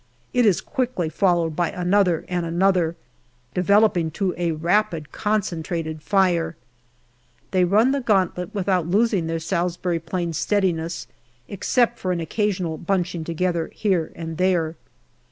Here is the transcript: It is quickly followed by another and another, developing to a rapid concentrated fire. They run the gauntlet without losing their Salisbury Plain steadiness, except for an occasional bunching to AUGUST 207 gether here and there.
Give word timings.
It 0.33 0.47
is 0.47 0.61
quickly 0.61 1.09
followed 1.09 1.55
by 1.55 1.69
another 1.69 2.25
and 2.27 2.43
another, 2.43 2.95
developing 3.53 4.09
to 4.17 4.33
a 4.35 4.51
rapid 4.51 5.11
concentrated 5.11 6.01
fire. 6.01 6.55
They 7.51 7.65
run 7.65 7.91
the 7.91 8.01
gauntlet 8.01 8.51
without 8.51 8.87
losing 8.87 9.27
their 9.27 9.37
Salisbury 9.37 9.99
Plain 9.99 10.33
steadiness, 10.33 11.05
except 11.47 11.99
for 11.99 12.11
an 12.11 12.19
occasional 12.19 12.79
bunching 12.79 13.23
to 13.25 13.31
AUGUST 13.31 13.37
207 13.43 13.67
gether 13.67 13.73
here 13.79 14.11
and 14.15 14.37
there. 14.39 14.75